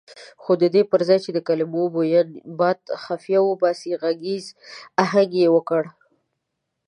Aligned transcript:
خو 0.41 0.51
ددې 0.63 0.81
پرځای 0.91 1.19
چې 1.25 1.31
د 1.33 1.39
کلمو 1.47 1.83
بوین 1.93 2.27
باد 2.59 2.79
خفیه 3.03 3.41
وباسي 3.43 3.91
غږیز 4.01 4.45
اهنګ 5.03 5.31
یې 5.41 5.47
ورکړ. 5.55 5.83